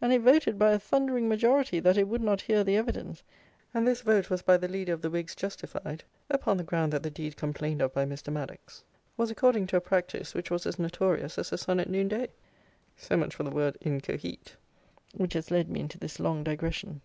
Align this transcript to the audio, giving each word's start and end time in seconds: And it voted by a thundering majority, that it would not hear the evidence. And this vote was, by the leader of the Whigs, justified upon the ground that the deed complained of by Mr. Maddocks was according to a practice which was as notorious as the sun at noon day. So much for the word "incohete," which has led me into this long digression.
And 0.00 0.12
it 0.12 0.20
voted 0.20 0.56
by 0.56 0.70
a 0.70 0.78
thundering 0.78 1.28
majority, 1.28 1.80
that 1.80 1.98
it 1.98 2.06
would 2.06 2.22
not 2.22 2.42
hear 2.42 2.62
the 2.62 2.76
evidence. 2.76 3.24
And 3.74 3.88
this 3.88 4.02
vote 4.02 4.30
was, 4.30 4.40
by 4.40 4.56
the 4.56 4.68
leader 4.68 4.92
of 4.92 5.02
the 5.02 5.10
Whigs, 5.10 5.34
justified 5.34 6.04
upon 6.30 6.58
the 6.58 6.62
ground 6.62 6.92
that 6.92 7.02
the 7.02 7.10
deed 7.10 7.36
complained 7.36 7.82
of 7.82 7.92
by 7.92 8.04
Mr. 8.04 8.32
Maddocks 8.32 8.84
was 9.16 9.32
according 9.32 9.66
to 9.66 9.76
a 9.76 9.80
practice 9.80 10.32
which 10.32 10.48
was 10.48 10.64
as 10.64 10.78
notorious 10.78 11.38
as 11.38 11.50
the 11.50 11.58
sun 11.58 11.80
at 11.80 11.90
noon 11.90 12.06
day. 12.06 12.28
So 12.96 13.16
much 13.16 13.34
for 13.34 13.42
the 13.42 13.50
word 13.50 13.76
"incohete," 13.84 14.54
which 15.12 15.32
has 15.34 15.50
led 15.50 15.68
me 15.68 15.80
into 15.80 15.98
this 15.98 16.20
long 16.20 16.44
digression. 16.44 17.00